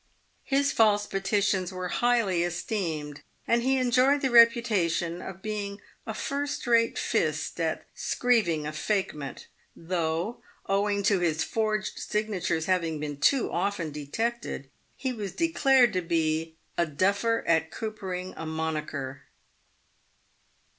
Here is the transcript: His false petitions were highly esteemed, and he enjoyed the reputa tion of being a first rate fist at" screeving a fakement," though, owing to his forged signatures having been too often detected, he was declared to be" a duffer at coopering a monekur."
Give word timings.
His 0.45 0.71
false 0.71 1.05
petitions 1.05 1.71
were 1.71 1.89
highly 1.89 2.41
esteemed, 2.41 3.21
and 3.47 3.61
he 3.61 3.77
enjoyed 3.77 4.21
the 4.21 4.29
reputa 4.29 4.89
tion 4.89 5.21
of 5.21 5.43
being 5.43 5.79
a 6.07 6.15
first 6.15 6.65
rate 6.65 6.97
fist 6.97 7.59
at" 7.59 7.85
screeving 7.95 8.67
a 8.67 8.71
fakement," 8.71 9.45
though, 9.75 10.41
owing 10.65 11.03
to 11.03 11.19
his 11.19 11.43
forged 11.43 11.99
signatures 11.99 12.65
having 12.65 12.99
been 12.99 13.17
too 13.19 13.51
often 13.51 13.91
detected, 13.91 14.71
he 14.97 15.13
was 15.13 15.33
declared 15.33 15.93
to 15.93 16.01
be" 16.01 16.55
a 16.79 16.87
duffer 16.87 17.43
at 17.45 17.69
coopering 17.69 18.33
a 18.35 18.45
monekur." 18.47 19.19